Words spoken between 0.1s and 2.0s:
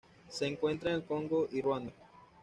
Se encuentra en el Congo y Ruanda.